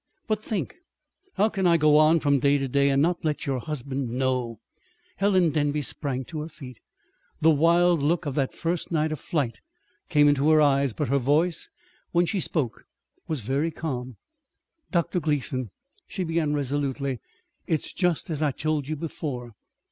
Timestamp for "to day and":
2.57-3.03